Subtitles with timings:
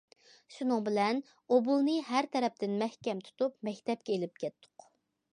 [0.53, 1.17] شۇنىڭ بىلەن،
[1.57, 4.87] ئوبۇلنى ھەر تەرەپتىن مەھكەم تۇتۇپ، مەكتەپكە ئېلىپ كەتتۇق.